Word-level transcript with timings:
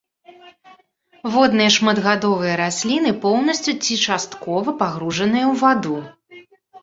Водныя 1.33 1.73
шматгадовыя 1.75 2.53
расліны, 2.63 3.11
поўнасцю 3.25 3.71
ці 3.87 3.93
часткова 4.05 4.69
пагружаныя 4.79 5.45
ў 5.51 5.53
ваду. 5.63 5.97